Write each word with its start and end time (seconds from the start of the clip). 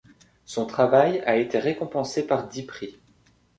Son 0.45 0.65
travail 0.65 1.19
a 1.27 1.35
été 1.35 1.59
récompensé 1.59 2.25
par 2.25 2.47
dix 2.47 2.63
prix. 2.63 2.97